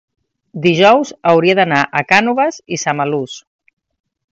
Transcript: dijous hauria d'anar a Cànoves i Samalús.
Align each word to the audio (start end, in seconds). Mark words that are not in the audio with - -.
dijous 0.63 1.11
hauria 1.33 1.57
d'anar 1.61 1.83
a 1.85 2.05
Cànoves 2.15 2.61
i 2.79 2.85
Samalús. 2.89 3.41